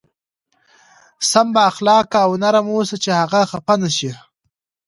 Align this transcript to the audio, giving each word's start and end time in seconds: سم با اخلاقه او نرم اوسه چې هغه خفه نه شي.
سم 1.29 1.47
با 1.53 1.61
اخلاقه 1.71 2.17
او 2.25 2.31
نرم 2.43 2.65
اوسه 2.73 2.95
چې 3.03 3.09
هغه 3.21 3.39
خفه 3.51 3.73
نه 3.81 3.89
شي. 3.97 4.11